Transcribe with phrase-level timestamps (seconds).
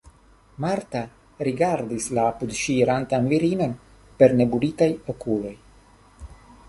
[0.63, 1.01] Marta
[1.47, 3.77] rigardis la apud ŝi irantan virinon
[4.23, 5.57] per nebulitaj okuloj.